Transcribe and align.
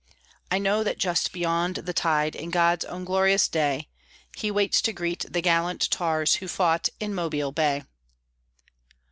I 0.49 0.57
know 0.57 0.83
that 0.83 0.97
just 0.97 1.31
beyond 1.31 1.75
the 1.75 1.93
tide, 1.93 2.35
In 2.35 2.49
God's 2.49 2.85
own 2.85 3.05
glorious 3.05 3.47
day, 3.47 3.87
He 4.35 4.49
waits 4.49 4.81
to 4.81 4.93
greet 4.93 5.27
the 5.31 5.41
gallant 5.41 5.91
tars 5.91 6.37
Who 6.37 6.47
fought 6.47 6.89
in 6.99 7.13
Mobile 7.13 7.51
Bay. 7.51 7.83